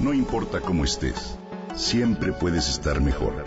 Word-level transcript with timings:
No 0.00 0.14
importa 0.14 0.62
cómo 0.62 0.84
estés, 0.84 1.36
siempre 1.76 2.32
puedes 2.32 2.70
estar 2.70 3.02
mejor. 3.02 3.44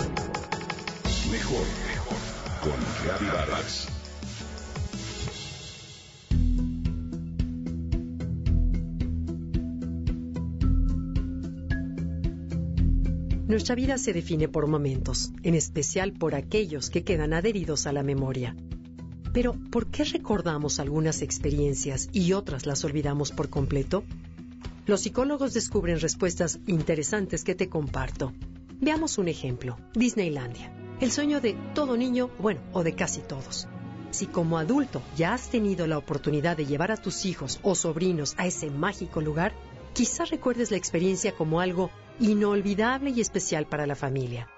Mejor, 1.31 1.65
mejor. 1.87 2.17
Con 2.61 3.27
Vargas. 3.27 3.87
Nuestra 13.47 13.73
vida 13.73 13.97
se 13.97 14.13
define 14.13 14.47
por 14.47 14.67
momentos, 14.67 15.31
en 15.41 15.55
especial 15.55 16.13
por 16.13 16.35
aquellos 16.35 16.91
que 16.91 17.03
quedan 17.03 17.33
adheridos 17.33 17.87
a 17.87 17.93
la 17.93 18.03
memoria. 18.03 18.55
Pero, 19.33 19.55
¿por 19.71 19.87
qué 19.87 20.03
recordamos 20.03 20.79
algunas 20.79 21.23
experiencias 21.23 22.09
y 22.11 22.33
otras 22.33 22.67
las 22.67 22.85
olvidamos 22.85 23.31
por 23.31 23.49
completo? 23.49 24.03
Los 24.85 24.99
psicólogos 25.01 25.53
descubren 25.53 26.01
respuestas 26.01 26.59
interesantes 26.67 27.45
que 27.45 27.55
te 27.55 27.69
comparto. 27.69 28.33
Veamos 28.81 29.17
un 29.17 29.29
ejemplo. 29.29 29.77
Disneylandia. 29.93 30.73
El 30.99 31.09
sueño 31.09 31.39
de 31.39 31.55
todo 31.73 31.95
niño, 31.95 32.29
bueno, 32.37 32.59
o 32.73 32.83
de 32.83 32.93
casi 32.93 33.21
todos. 33.21 33.69
Si 34.11 34.27
como 34.27 34.57
adulto 34.57 35.01
ya 35.15 35.33
has 35.33 35.49
tenido 35.49 35.87
la 35.87 35.97
oportunidad 35.97 36.57
de 36.57 36.65
llevar 36.65 36.91
a 36.91 36.97
tus 36.97 37.25
hijos 37.25 37.61
o 37.63 37.75
sobrinos 37.75 38.35
a 38.37 38.45
ese 38.45 38.69
mágico 38.69 39.21
lugar, 39.21 39.53
quizás 39.93 40.29
recuerdes 40.29 40.69
la 40.69 40.77
experiencia 40.77 41.33
como 41.33 41.61
algo 41.61 41.89
inolvidable 42.19 43.11
y 43.11 43.21
especial 43.21 43.65
para 43.65 43.87
la 43.87 43.95
familia. 43.95 44.49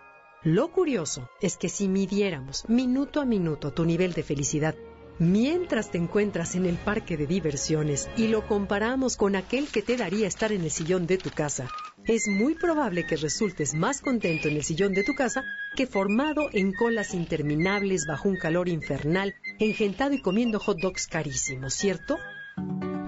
Lo 0.42 0.72
curioso 0.72 1.30
es 1.40 1.56
que 1.56 1.70
si 1.70 1.88
midiéramos 1.88 2.68
minuto 2.68 3.22
a 3.22 3.26
minuto 3.26 3.74
tu 3.74 3.86
nivel 3.86 4.14
de 4.14 4.24
felicidad 4.24 4.76
mientras 5.20 5.92
te 5.92 5.98
encuentras 5.98 6.56
en 6.56 6.66
el 6.66 6.76
parque 6.76 7.18
de 7.18 7.28
diversiones 7.28 8.10
y 8.18 8.28
lo 8.28 8.48
comparamos 8.48 9.18
con 9.18 9.36
aquel 9.36 9.68
que 9.68 9.82
te 9.82 9.98
daría 9.98 10.28
estar 10.28 10.52
en 10.52 10.64
el 10.64 10.72
sillón 10.72 11.08
de 11.08 11.18
tu 11.18 11.30
casa, 11.30 11.70
es 12.06 12.28
muy 12.28 12.54
probable 12.56 13.06
que 13.08 13.16
resultes 13.16 13.74
más 13.74 14.02
contento 14.02 14.48
en 14.48 14.58
el 14.58 14.64
sillón 14.64 14.94
de 14.94 15.04
tu 15.04 15.16
casa 15.16 15.44
que 15.76 15.88
formado 15.88 16.50
en 16.54 16.72
colas 16.72 17.14
interminables 17.14 18.06
bajo 18.08 18.30
un 18.30 18.38
calor 18.38 18.70
infernal, 18.70 19.36
engentado 19.60 20.14
y 20.14 20.22
comiendo 20.22 20.60
hot 20.60 20.80
dogs 20.80 21.08
carísimos, 21.08 21.74
¿cierto? 21.74 22.18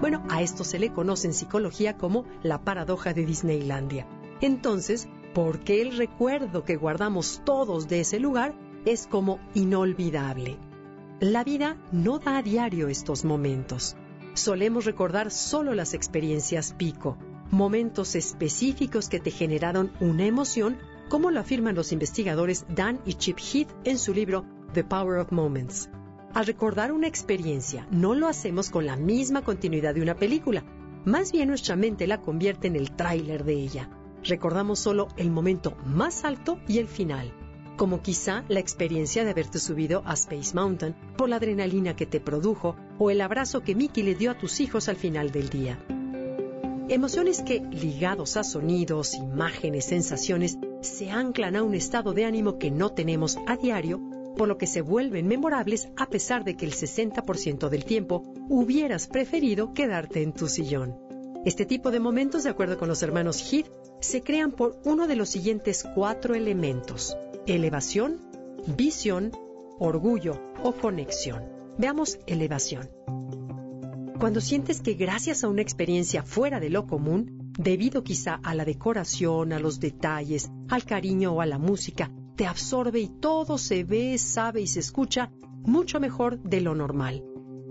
Bueno, 0.00 0.24
a 0.30 0.42
esto 0.42 0.64
se 0.64 0.78
le 0.78 0.92
conoce 0.92 1.28
en 1.28 1.34
psicología 1.34 1.96
como 1.96 2.24
la 2.42 2.62
paradoja 2.64 3.14
de 3.14 3.24
Disneylandia. 3.24 4.06
Entonces, 4.40 5.08
¿por 5.34 5.60
qué 5.60 5.82
el 5.82 5.96
recuerdo 5.96 6.64
que 6.64 6.76
guardamos 6.76 7.42
todos 7.44 7.88
de 7.88 8.00
ese 8.00 8.18
lugar 8.18 8.54
es 8.84 9.06
como 9.06 9.40
inolvidable? 9.54 10.56
La 11.20 11.42
vida 11.42 11.76
no 11.90 12.20
da 12.20 12.38
a 12.38 12.42
diario 12.42 12.86
estos 12.86 13.24
momentos. 13.24 13.96
Solemos 14.34 14.84
recordar 14.84 15.32
solo 15.32 15.74
las 15.74 15.92
experiencias 15.92 16.74
pico, 16.78 17.18
momentos 17.50 18.14
específicos 18.14 19.08
que 19.08 19.18
te 19.18 19.32
generaron 19.32 19.90
una 19.98 20.26
emoción, 20.26 20.78
como 21.08 21.32
lo 21.32 21.40
afirman 21.40 21.74
los 21.74 21.90
investigadores 21.90 22.66
Dan 22.68 23.00
y 23.04 23.14
Chip 23.14 23.38
Heath 23.38 23.70
en 23.82 23.98
su 23.98 24.14
libro 24.14 24.44
The 24.74 24.84
Power 24.84 25.18
of 25.18 25.32
Moments. 25.32 25.90
Al 26.34 26.46
recordar 26.46 26.92
una 26.92 27.08
experiencia, 27.08 27.88
no 27.90 28.14
lo 28.14 28.28
hacemos 28.28 28.70
con 28.70 28.86
la 28.86 28.96
misma 28.96 29.42
continuidad 29.42 29.94
de 29.96 30.02
una 30.02 30.14
película, 30.14 30.62
más 31.04 31.32
bien 31.32 31.48
nuestra 31.48 31.74
mente 31.74 32.06
la 32.06 32.20
convierte 32.20 32.68
en 32.68 32.76
el 32.76 32.92
tráiler 32.92 33.44
de 33.44 33.54
ella 33.54 33.90
recordamos 34.24 34.78
solo 34.78 35.08
el 35.16 35.30
momento 35.30 35.76
más 35.84 36.24
alto 36.24 36.58
y 36.66 36.78
el 36.78 36.88
final, 36.88 37.32
como 37.78 38.02
quizá 38.02 38.44
la 38.48 38.58
experiencia 38.58 39.24
de 39.24 39.30
haberte 39.30 39.60
subido 39.60 40.02
a 40.04 40.14
Space 40.14 40.52
Mountain 40.52 40.96
por 41.16 41.28
la 41.28 41.36
adrenalina 41.36 41.94
que 41.94 42.06
te 42.06 42.20
produjo 42.20 42.76
o 42.98 43.10
el 43.10 43.20
abrazo 43.20 43.62
que 43.62 43.76
Mickey 43.76 44.02
le 44.02 44.16
dio 44.16 44.32
a 44.32 44.36
tus 44.36 44.58
hijos 44.60 44.88
al 44.88 44.96
final 44.96 45.30
del 45.30 45.48
día. 45.48 45.78
Emociones 46.88 47.40
que, 47.42 47.60
ligados 47.60 48.36
a 48.36 48.42
sonidos, 48.42 49.14
imágenes, 49.14 49.84
sensaciones, 49.84 50.58
se 50.80 51.10
anclan 51.10 51.54
a 51.54 51.62
un 51.62 51.74
estado 51.74 52.14
de 52.14 52.24
ánimo 52.24 52.58
que 52.58 52.72
no 52.72 52.90
tenemos 52.90 53.38
a 53.46 53.56
diario, 53.56 54.00
por 54.36 54.48
lo 54.48 54.58
que 54.58 54.66
se 54.66 54.82
vuelven 54.82 55.28
memorables 55.28 55.88
a 55.96 56.06
pesar 56.06 56.42
de 56.42 56.56
que 56.56 56.66
el 56.66 56.72
60% 56.72 57.68
del 57.68 57.84
tiempo 57.84 58.24
hubieras 58.48 59.06
preferido 59.06 59.72
quedarte 59.72 60.22
en 60.22 60.32
tu 60.32 60.48
sillón. 60.48 60.96
Este 61.44 61.64
tipo 61.64 61.92
de 61.92 62.00
momentos, 62.00 62.42
de 62.42 62.50
acuerdo 62.50 62.76
con 62.76 62.88
los 62.88 63.02
hermanos 63.04 63.52
Heath, 63.52 63.70
se 64.00 64.22
crean 64.22 64.50
por 64.50 64.80
uno 64.84 65.06
de 65.06 65.14
los 65.14 65.28
siguientes 65.28 65.84
cuatro 65.94 66.34
elementos. 66.34 67.16
Elevación, 67.48 68.18
visión, 68.76 69.32
orgullo 69.78 70.38
o 70.62 70.72
conexión. 70.72 71.44
Veamos 71.78 72.18
elevación. 72.26 72.90
Cuando 74.20 74.42
sientes 74.42 74.82
que 74.82 74.92
gracias 74.92 75.42
a 75.42 75.48
una 75.48 75.62
experiencia 75.62 76.22
fuera 76.22 76.60
de 76.60 76.68
lo 76.68 76.86
común, 76.86 77.54
debido 77.58 78.04
quizá 78.04 78.34
a 78.34 78.54
la 78.54 78.66
decoración, 78.66 79.54
a 79.54 79.60
los 79.60 79.80
detalles, 79.80 80.50
al 80.68 80.84
cariño 80.84 81.32
o 81.32 81.40
a 81.40 81.46
la 81.46 81.56
música, 81.56 82.12
te 82.36 82.46
absorbe 82.46 83.00
y 83.00 83.08
todo 83.08 83.56
se 83.56 83.82
ve, 83.82 84.18
sabe 84.18 84.60
y 84.60 84.66
se 84.66 84.80
escucha 84.80 85.32
mucho 85.62 86.00
mejor 86.00 86.42
de 86.42 86.60
lo 86.60 86.74
normal. 86.74 87.24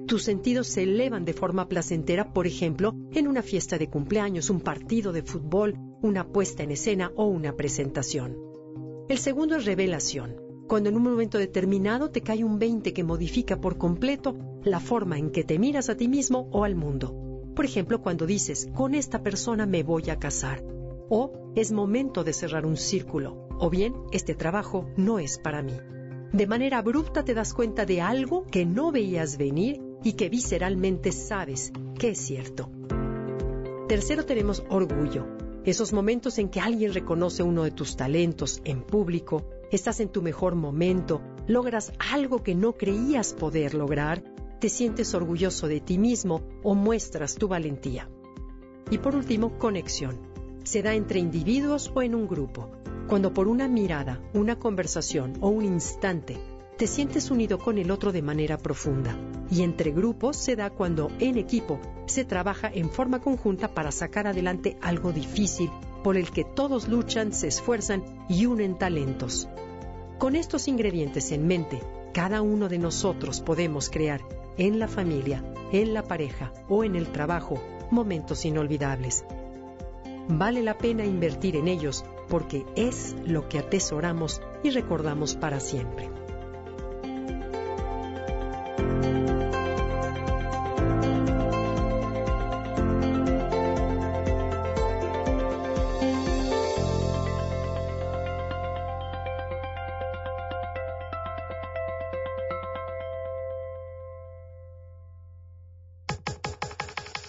Tus 0.07 0.23
sentidos 0.23 0.65
se 0.65 0.83
elevan 0.83 1.23
de 1.23 1.33
forma 1.33 1.67
placentera, 1.67 2.33
por 2.33 2.47
ejemplo, 2.47 2.95
en 3.11 3.27
una 3.27 3.43
fiesta 3.43 3.77
de 3.77 3.91
cumpleaños, 3.91 4.49
un 4.49 4.61
partido 4.61 5.11
de 5.11 5.21
fútbol, 5.21 5.75
una 6.01 6.25
puesta 6.25 6.63
en 6.63 6.71
escena 6.71 7.11
o 7.15 7.25
una 7.25 7.55
presentación. 7.55 8.46
El 9.09 9.19
segundo 9.19 9.55
es 9.55 9.63
revelación, 9.63 10.35
cuando 10.67 10.89
en 10.89 10.97
un 10.97 11.03
momento 11.03 11.37
determinado 11.37 12.09
te 12.09 12.19
cae 12.19 12.43
un 12.43 12.59
20 12.59 12.91
que 12.93 13.05
modifica 13.05 13.61
por 13.61 13.77
completo 13.77 14.35
la 14.63 14.81
forma 14.81 15.17
en 15.17 15.31
que 15.31 15.45
te 15.45 15.57
miras 15.57 15.89
a 15.89 15.95
ti 15.95 16.09
mismo 16.09 16.49
o 16.51 16.65
al 16.65 16.75
mundo. 16.75 17.15
Por 17.55 17.63
ejemplo, 17.63 18.01
cuando 18.01 18.25
dices, 18.25 18.67
con 18.75 18.93
esta 18.93 19.23
persona 19.23 19.65
me 19.65 19.83
voy 19.83 20.09
a 20.09 20.19
casar, 20.19 20.61
o 21.09 21.53
es 21.55 21.71
momento 21.71 22.25
de 22.25 22.33
cerrar 22.33 22.65
un 22.65 22.75
círculo, 22.75 23.47
o 23.57 23.69
bien, 23.69 23.95
este 24.11 24.35
trabajo 24.35 24.89
no 24.97 25.19
es 25.19 25.39
para 25.39 25.61
mí. 25.61 25.77
De 26.33 26.45
manera 26.45 26.79
abrupta 26.79 27.23
te 27.23 27.33
das 27.33 27.53
cuenta 27.53 27.85
de 27.85 28.01
algo 28.01 28.45
que 28.45 28.65
no 28.65 28.91
veías 28.91 29.37
venir 29.37 29.81
y 30.03 30.13
que 30.13 30.27
visceralmente 30.27 31.13
sabes 31.13 31.71
que 31.97 32.09
es 32.09 32.17
cierto. 32.17 32.69
Tercero 33.87 34.25
tenemos 34.25 34.65
orgullo, 34.69 35.36
esos 35.71 35.91
momentos 35.91 36.37
en 36.37 36.49
que 36.49 36.61
alguien 36.61 36.93
reconoce 36.93 37.43
uno 37.43 37.63
de 37.63 37.71
tus 37.71 37.97
talentos 37.97 38.61
en 38.63 38.81
público, 38.83 39.43
estás 39.69 39.99
en 39.99 40.09
tu 40.09 40.21
mejor 40.21 40.55
momento, 40.55 41.21
logras 41.45 41.91
algo 41.99 42.41
que 42.41 42.55
no 42.55 42.77
creías 42.77 43.33
poder 43.33 43.73
lograr, 43.73 44.23
te 44.59 44.69
sientes 44.69 45.13
orgulloso 45.13 45.67
de 45.67 45.81
ti 45.81 45.97
mismo 45.97 46.41
o 46.63 46.73
muestras 46.73 47.35
tu 47.35 47.49
valentía. 47.49 48.09
Y 48.89 48.99
por 48.99 49.15
último, 49.15 49.57
conexión. 49.57 50.19
Se 50.63 50.81
da 50.81 50.95
entre 50.95 51.19
individuos 51.19 51.91
o 51.93 52.01
en 52.01 52.15
un 52.15 52.27
grupo, 52.27 52.71
cuando 53.09 53.33
por 53.33 53.49
una 53.49 53.67
mirada, 53.67 54.21
una 54.33 54.59
conversación 54.59 55.33
o 55.41 55.49
un 55.49 55.65
instante 55.65 56.37
te 56.77 56.85
sientes 56.85 57.31
unido 57.31 57.57
con 57.57 57.79
el 57.79 57.89
otro 57.89 58.11
de 58.11 58.21
manera 58.21 58.57
profunda. 58.57 59.17
Y 59.49 59.63
entre 59.63 59.91
grupos 59.91 60.37
se 60.37 60.55
da 60.55 60.69
cuando 60.69 61.09
en 61.19 61.37
equipo 61.37 61.79
se 62.05 62.23
trabaja 62.23 62.69
en 62.71 62.89
forma 62.91 63.19
conjunta 63.19 63.73
para 63.73 63.91
sacar 63.91 64.27
adelante 64.27 64.77
algo 64.81 65.11
difícil 65.11 65.71
por 66.03 66.17
el 66.17 66.29
que 66.31 66.43
todos 66.43 66.87
luchan, 66.87 67.33
se 67.33 67.47
esfuerzan 67.47 68.03
y 68.29 68.45
unen 68.45 68.77
talentos. 68.77 69.49
Con 70.19 70.35
estos 70.35 70.67
ingredientes 70.67 71.31
en 71.31 71.47
mente, 71.47 71.81
cada 72.13 72.41
uno 72.41 72.69
de 72.69 72.77
nosotros 72.77 73.41
podemos 73.41 73.89
crear 73.89 74.21
en 74.57 74.77
la 74.77 74.87
familia, 74.87 75.43
en 75.71 75.93
la 75.93 76.03
pareja 76.03 76.53
o 76.69 76.83
en 76.83 76.95
el 76.95 77.11
trabajo 77.11 77.61
momentos 77.89 78.45
inolvidables. 78.45 79.25
Vale 80.27 80.61
la 80.61 80.77
pena 80.77 81.05
invertir 81.05 81.55
en 81.55 81.67
ellos 81.67 82.05
porque 82.27 82.65
es 82.75 83.15
lo 83.25 83.47
que 83.49 83.59
atesoramos 83.59 84.41
y 84.63 84.69
recordamos 84.69 85.35
para 85.35 85.59
siempre. 85.59 86.26